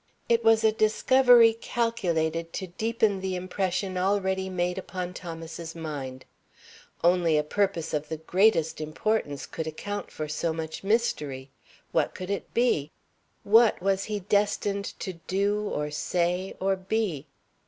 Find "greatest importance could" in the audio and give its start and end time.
8.17-9.67